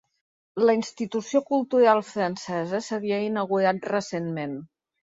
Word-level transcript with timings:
La 0.69 0.73
institució 0.77 1.41
cultural 1.51 2.03
francesa 2.09 2.83
s'havia 2.89 3.25
inaugurat 3.31 3.89
recentment. 3.97 4.63